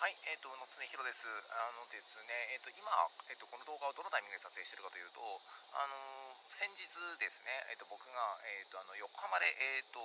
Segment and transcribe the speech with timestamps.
[0.00, 1.28] はい、えっ、ー、と、野常弘です。
[1.52, 2.88] あのですね、えっ、ー、と、今、
[3.28, 5.20] えっ、ー、と、この動画をどのタイミングで撮影してるかというと、
[5.76, 5.92] あの
[6.48, 6.88] 先日
[7.20, 8.16] ですね、えっ、と、僕が、
[8.48, 10.00] えっ、と、あの、横浜で、えっ、と、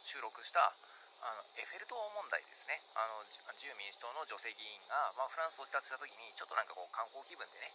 [0.00, 2.80] 収録した、あの、エッフェル塔問題ですね。
[2.96, 7.68] あの、自由民主党の女性議員が、まあ、フランスを視察した時に、ちょっとなんかこう、観光気分でね、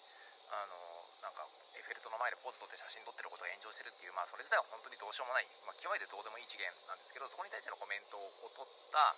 [0.49, 0.73] あの
[1.21, 1.45] なんか
[1.77, 9.13] エッフェル塔の前でポーズ取って写真撮ってることが炎上してるっていう、まあ、それ自体は本当にどうしようもない、まあ、極めてどうでもいい事件なんですけどそこに対してのコメントを取った、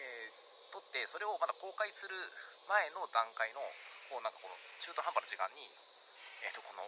[0.00, 0.43] えー、
[0.74, 2.18] 撮ってそれをまだ公開する
[2.66, 3.62] 前の段階の
[4.10, 5.62] こうなんかこの中途半端な時間に、
[6.42, 6.82] えー、とこの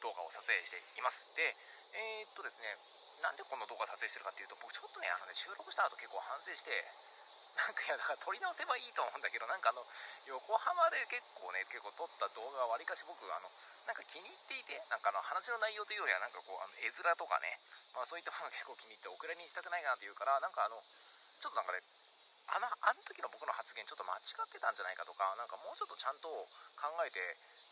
[0.00, 1.28] 動画を撮影しています。
[1.36, 1.44] で
[1.92, 2.72] えー、っとですね
[3.20, 6.72] なんでこの動画撮影してるかっていうと僕ちょっとねあのね収録した後結構反省して
[7.56, 9.84] なんかいやだから撮り直せばいいと思うんだけどなんかあの
[10.28, 13.48] 横浜で結構ね結構撮った動画はわりかし僕あの
[13.88, 17.56] なんか気に入っていてなんかあの話の内容というよりはなんかこうあの絵面とかね、
[17.96, 20.76] まあ、そういったものが結構気に入ってお蔵にしたくないなというからなんかあの
[21.40, 21.80] ちょっとなんかね
[22.46, 26.30] あのあの時の僕の発言ちょっと間違ってたんじゃないかとかなんかもうちょっとちゃんと
[26.78, 27.18] 考えて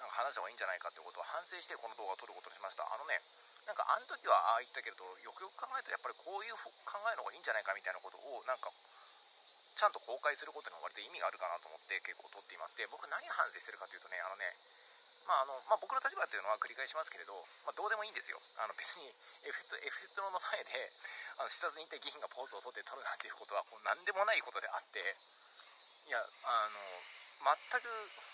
[0.03, 2.83] なんか話した方がいいんじゃないかってことを反省してこの動画を撮ることにしました。
[2.86, 3.22] あのね
[3.64, 8.69] なんかあの時はああ言ったけれどよくよく考えるとやっぱりこういう考えの方がいいんじゃないかみたいなことをなんか
[9.75, 12.77] ちゃんと公開することに割と意味があるかなと思って結構撮っています。
[12.77, 14.53] で僕何反省してるかというとねあのね
[15.25, 17.33] まああのまあ、僕の立場というのは繰り返しますけれど、
[17.64, 18.36] まあ、どうでもいいんですよ。
[18.61, 20.92] あの別にエフェクトの前で
[21.39, 25.03] あの視察に行った議員がポーズを取って撮るなんていうことはもう何でもないことであって
[26.07, 26.79] いやあの
[27.45, 27.89] 全く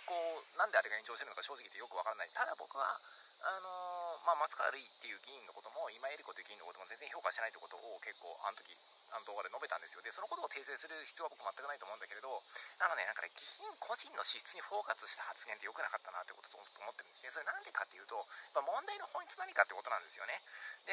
[0.06, 2.30] こうなんであれが炎上してるのか正直言ってよくわからない。
[2.30, 2.98] ただ僕は
[3.40, 8.68] あのまあ、松川るいっていう議員のことも今江里子という議員のことも全然評価してないってことを結構あの時
[9.16, 10.04] あの動画で述べたんですよ。
[10.04, 17.32] でそのことを訂正する必要は僕全くないと思うんだけれどあのねなんかね議員個人の資質にフォーカスした発言って良くなかったなってことと思ってるんですね。
[17.32, 18.20] それなんでかっていうと、
[18.52, 20.36] まあ、問題の本質何かってことなんですよね。
[20.84, 20.92] で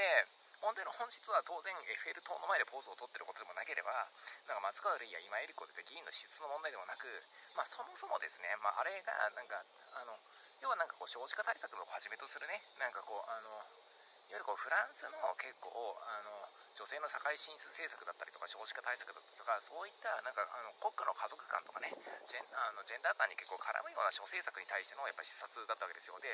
[0.61, 3.93] 問題の本質は当然エッフェル塔の前でポーズをとってることでもなければ
[4.49, 7.05] なんか松川るいや今江里子といった議員の資質の問題でもなく、
[7.53, 9.61] まあ、そもそもですね、まあ、あれがなんか
[9.93, 10.17] あの
[10.61, 13.61] 要はなんかこう少子化対策をはじめとするねなんかこうあの
[14.27, 15.71] いわゆるこうフランスの結構
[16.03, 21.93] あの女性の社会進出政策だったりとか少子化対策だったりとかそういったなんかあの国家の家族観とかね
[22.27, 26.19] ジェンあのジェンダー観に結構絡むような諸政策に対してのやっぱ視察だったわけですよ。
[26.19, 26.27] で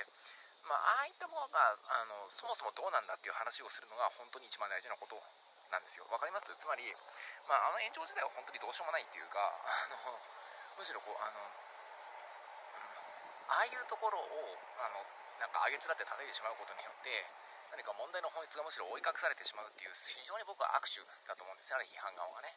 [0.63, 5.19] まあ、ああいったものがあのそもそもどうなんだっていう話をするのが本当に一番大事なこと
[5.69, 6.07] なんですよ。
[6.07, 6.47] わかります？
[6.55, 6.87] つまり、
[7.47, 10.15] まあ、あの炎上自体は本当にどうしようもないっていうかあの
[10.79, 11.35] むしろこうあの
[13.53, 14.23] ああいうところを
[14.79, 15.03] あの
[15.43, 17.11] なんか上げつらって叩いてしまうことによって
[17.75, 21.73] 何か問題の本質がむしろ追い隠されてしまうっていう非常に僕は握手だと思うんです。
[21.73, 22.55] よね批判側がね。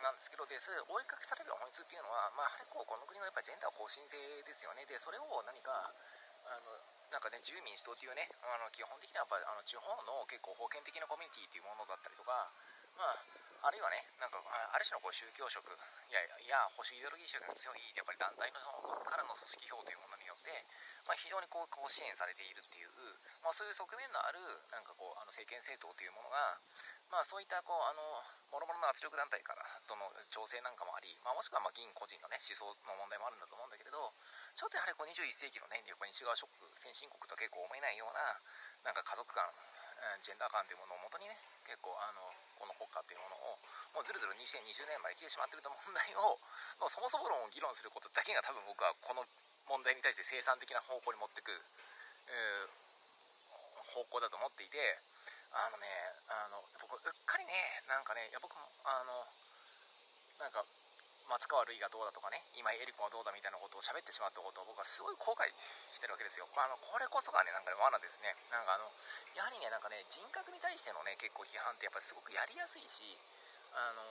[0.00, 4.88] なんですけどでそれ追いかけされる本質っていうのは、まあ、やはりこうこの国のやっぱジェンダー更新性ですよね。
[4.88, 5.92] でそれを何か
[7.32, 12.52] ね自由民主党っていうねあの基本的にはやっぱあの地方の結構封建的なコミュニティっていうものだったりとか
[13.00, 13.16] まあ
[13.62, 18.58] あるいはね、なんか、ある種のこう宗教色、いや、いや、保守イデオロギー色が強い、やっぱり団体の
[19.06, 20.50] からの組織票というものによって、
[21.06, 22.90] まあ、非常にこうこう支援されているっていう、
[23.38, 24.42] まあ、そういう側面のある、
[24.74, 26.58] なんかこう、あの政権政党というものが、
[27.14, 28.02] まあ、そういったこう、あの、
[28.50, 34.10] もろもろの圧力団体からとの調整なんかもあり、まあ、もしくはま議員個人のね、思想の問題もあるんだと思うんだけれど、
[34.54, 38.20] ちょっとやはりこう21世紀のね、西側諸国、先進国とは結構思えないような、
[38.84, 39.48] なんか家族感、
[40.18, 42.26] ジェンダー感というものをもとにね結構あの
[42.58, 43.54] この国家っていうものを
[43.94, 46.34] もうずるずる2020年まで来てしまってると問題を
[46.82, 49.22] もうそもそも論を議論することだけが多分僕はこの
[49.70, 54.98] 問題に対して生産的な方向に持ってく、えー、方向だと思っていて
[55.52, 55.86] あのね
[56.28, 59.26] あの僕うっかりねなんかねいや僕もあの
[60.38, 60.66] なんか
[61.30, 65.48] 松川るいがどうだとかね今井絵理子がどうだみたいなことを喋ってしまったことを僕はすごい後悔
[65.94, 66.46] してるわけですよ。
[66.54, 68.34] あのこれこそがねなんかね罠ですね。
[68.50, 68.90] なんかあの
[69.34, 73.16] やはりねなんかね人格に対してのね結構批判ってやっぱりすごくやりやすいし
[73.72, 74.02] あの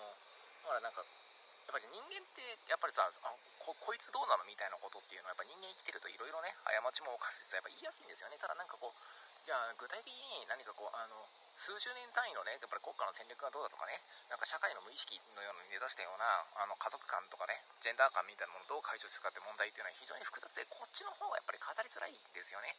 [0.65, 3.13] ほらなんかやっぱり人間ってやっぱりさあ
[3.61, 8.35] ここいつどうなのみたいなことっていうのはやっぱ人間生きてるといろいろね過ちも犯してやっぱ言いやすいんですよね。
[8.41, 8.95] ただなんかこう
[9.41, 11.17] じゃあ具体的に何かこうあの
[11.57, 13.97] 数十年単位のねやっぱり国家の戦略がどうだとかね
[14.29, 22.69] なんか社会の無意識のように根ざしたようなあの家族感とかねジェンダー感みたいなものをどう解消するかって問題っていうのは非常に複雑でこっちの方がやっぱり語りづらいんですよね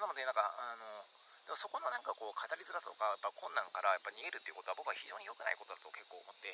[0.00, 6.50] なのでなんかあのそこのなんかこう語りづらさとかやっぱ困難からやっぱ逃げるっていうことは僕は非常に良くないことだと結構思って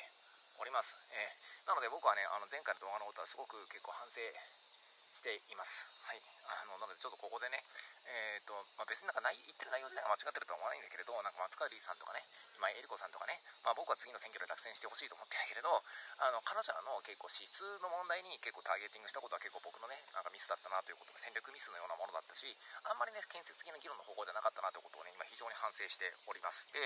[0.59, 4.21] おります、えー、なので僕はねあの前回の動画のことはすごく結構反省
[5.13, 5.85] しています。
[6.09, 6.19] はい。
[6.49, 7.61] あの、なのでちょっとここでね、
[8.33, 12.25] え、ー、と、まあ、別になんか言ってる内容自体が間違ってるとは思わないんだけれど、なんか松川るいさんとかね、
[12.57, 22.49] 今井絵理子さんとかね、まあ僕は次の選挙で落選してほしいと思ってるけれど、あの、彼女らの結構質の問題に結構ターゲティングしたことは結構僕のね、なんかミスだったなということで、戦略ミスのようなものだったし、
[22.89, 26.65] あんまりね、建設的な議論の方向ではなかったなということをね、今非常に反省しております。
[26.73, 26.81] で、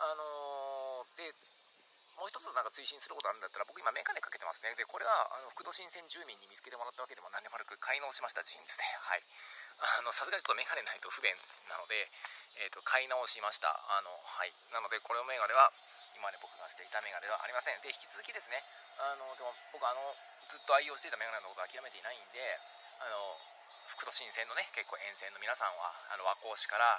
[0.00, 1.34] あのー、で、
[2.28, 4.76] う一つなんか追伸することあるんだったら、僕今メガネかけてますね。
[4.76, 8.84] で、これは、あの、副都心線住民に見つけてもらったわけでも何でもなく、買い直しましたジーンズで。
[8.84, 9.24] はい。
[9.80, 11.32] あの、さすがにちょっとメガネないと不便
[11.72, 12.10] なので、
[12.60, 13.70] えっ、ー、と、買い直しました。
[13.70, 14.52] あの、はい。
[14.74, 15.72] なので、これをメガネは、
[16.18, 17.80] 今まで僕がしていたメガネではありません。
[17.80, 18.58] で、引き続きですね、
[18.98, 20.02] あの、でも僕あの、
[20.50, 22.42] ずっと愛用していたメガネのことを諦めていないんで、
[22.98, 23.38] あの、
[23.94, 26.98] 副都心線のね、結構沿線の皆さんは、あの、和光市から、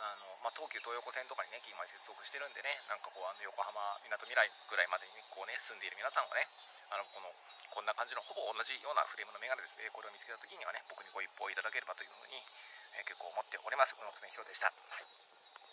[0.00, 6.48] あのまあ、東急東横線とかにね、今接続してるんでね、なんかこう、あの横浜みなとみらいぐらいまでに、こうね、住んでいる皆さんはね、
[6.88, 7.28] あのこの
[7.70, 12.40] こんな感じのほぼ同じようなフレームのメガネですね、これを見つけた時にはね、僕にご一報いただければというふうに、
[12.96, 13.92] え、結構思っております。
[13.94, 14.72] 宇野恒弘でした。
[14.72, 15.39] はい